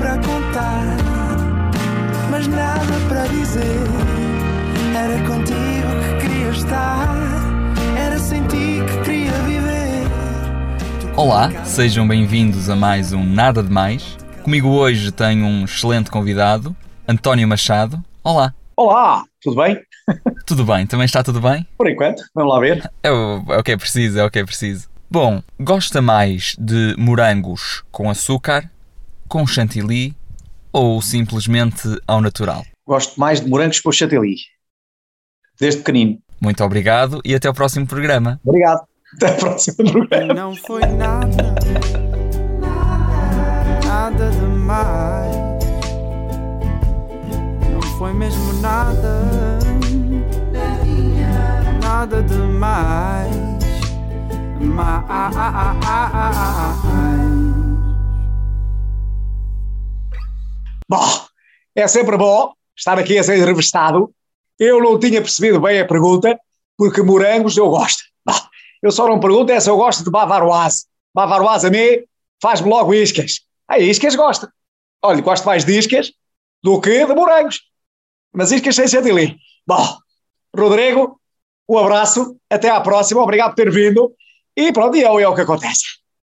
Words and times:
para 0.00 0.16
contar, 0.16 0.96
mas 2.30 2.46
nada 2.46 2.80
para 3.06 3.26
dizer. 3.26 3.84
Era 4.96 5.18
contigo 5.26 5.90
que 6.00 6.26
queria 6.26 6.48
estar, 6.48 7.06
era 7.98 8.18
sem 8.18 8.42
ti 8.46 8.78
que 8.88 9.04
queria 9.04 9.32
viver. 9.42 10.06
Olá, 11.14 11.50
sejam 11.66 12.08
bem-vindos 12.08 12.70
a 12.70 12.76
mais 12.76 13.12
um 13.12 13.22
Nada 13.22 13.62
de 13.62 13.70
Mais. 13.70 14.16
Comigo 14.42 14.70
hoje 14.70 15.12
tenho 15.12 15.44
um 15.44 15.66
excelente 15.66 16.10
convidado, 16.10 16.74
António 17.06 17.46
Machado. 17.46 18.02
Olá. 18.24 18.54
Olá, 18.74 19.24
tudo 19.42 19.56
bem? 19.56 19.78
Tudo 20.46 20.64
bem, 20.64 20.86
também 20.86 21.04
está 21.04 21.22
tudo 21.22 21.42
bem? 21.42 21.66
Por 21.76 21.90
enquanto, 21.90 22.24
vamos 22.34 22.54
lá 22.54 22.58
ver. 22.58 22.90
É 23.02 23.12
o, 23.12 23.44
é 23.50 23.58
o 23.58 23.62
que 23.62 23.72
é 23.72 23.76
preciso, 23.76 24.18
é 24.18 24.24
o 24.24 24.30
que 24.30 24.38
é 24.38 24.44
preciso. 24.46 24.88
Bom, 25.10 25.42
gosta 25.60 26.00
mais 26.00 26.56
de 26.58 26.94
morangos 26.96 27.84
com 27.92 28.08
açúcar, 28.08 28.70
com 29.30 29.46
chantilly 29.46 30.12
ou 30.72 31.00
simplesmente 31.00 31.88
ao 32.06 32.20
natural? 32.20 32.64
Gosto 32.84 33.18
mais 33.18 33.40
de 33.40 33.48
morangos 33.48 33.80
com 33.80 33.92
chantilly. 33.92 34.34
Desde 35.58 35.78
pequenino. 35.80 36.18
Muito 36.42 36.64
obrigado 36.64 37.20
e 37.24 37.32
até 37.34 37.46
ao 37.46 37.54
próximo 37.54 37.86
programa. 37.86 38.40
Obrigado. 38.44 38.82
Até 39.14 39.28
ao 39.28 39.36
próximo 39.36 39.76
programa. 39.92 40.34
Não 40.34 40.56
foi 40.56 40.84
nada, 40.86 41.54
nada 43.86 44.30
demais. 44.30 45.36
Não 47.70 47.82
foi 47.98 48.12
mesmo 48.12 48.52
nada, 48.54 49.22
nada 51.80 52.22
demais. 52.22 53.50
Mais. 54.60 55.30
Bom, 60.90 61.06
é 61.72 61.86
sempre 61.86 62.16
bom 62.16 62.52
estar 62.76 62.98
aqui 62.98 63.16
a 63.16 63.22
ser 63.22 63.36
revistado. 63.46 64.12
Eu 64.58 64.82
não 64.82 64.98
tinha 64.98 65.22
percebido 65.22 65.60
bem 65.60 65.78
a 65.78 65.86
pergunta, 65.86 66.36
porque 66.76 67.00
morangos 67.00 67.56
eu 67.56 67.70
gosto. 67.70 68.02
Bom, 68.26 68.34
eu 68.82 68.90
só 68.90 69.06
não 69.06 69.20
pergunto 69.20 69.52
é 69.52 69.60
se 69.60 69.70
eu 69.70 69.76
gosto 69.76 70.02
de 70.02 70.10
bavaroise. 70.10 70.86
Bavaroise 71.14 71.68
a 71.68 71.70
mim 71.70 72.02
faz-me 72.42 72.68
logo 72.68 72.92
iscas. 72.92 73.42
A 73.68 73.78
iscas 73.78 74.16
gosto. 74.16 74.48
Olha, 75.00 75.22
gosto 75.22 75.44
mais 75.44 75.64
de 75.64 75.78
iscas 75.78 76.10
do 76.60 76.80
que 76.80 77.06
de 77.06 77.14
morangos. 77.14 77.60
Mas 78.34 78.50
iscas 78.50 78.74
sem 78.74 78.88
chantilly. 78.88 79.36
Bom, 79.64 79.96
Rodrigo, 80.52 81.20
um 81.68 81.78
abraço, 81.78 82.36
até 82.50 82.68
à 82.68 82.80
próxima, 82.80 83.22
obrigado 83.22 83.50
por 83.50 83.62
ter 83.62 83.70
vindo. 83.70 84.12
E 84.56 84.72
pronto, 84.72 84.96
e 84.96 85.04
é 85.04 85.28
o 85.28 85.34
que 85.36 85.42
acontece. 85.42 85.99